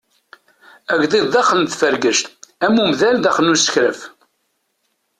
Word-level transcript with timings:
Agḍiḍ 0.91 1.25
daxel 1.33 1.59
n 1.61 1.65
tfergact 1.67 2.25
am 2.65 2.81
umdan 2.83 3.17
daxel 3.19 3.45
n 3.49 3.53
usekraf. 3.55 3.99